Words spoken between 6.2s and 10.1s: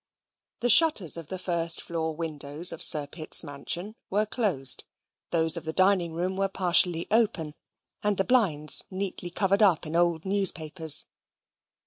were partially open, and the blinds neatly covered up in